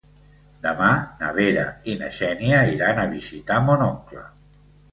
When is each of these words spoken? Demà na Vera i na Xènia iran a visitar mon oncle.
Demà 0.61 0.87
na 1.19 1.29
Vera 1.41 1.65
i 1.93 1.99
na 2.01 2.09
Xènia 2.21 2.63
iran 2.79 3.05
a 3.05 3.07
visitar 3.15 3.61
mon 3.71 3.87
oncle. 3.93 4.29